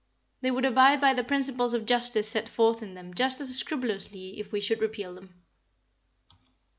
They 0.41 0.49
would 0.49 0.65
abide 0.65 0.99
by 0.99 1.13
the 1.13 1.23
principles 1.23 1.75
of 1.75 1.85
justice 1.85 2.27
set 2.27 2.49
forth 2.49 2.81
in 2.81 2.95
them 2.95 3.13
just 3.13 3.39
as 3.39 3.55
scrupulously 3.55 4.39
if 4.39 4.51
we 4.51 4.59
should 4.59 4.81
repeal 4.81 5.13
them. 5.13 5.35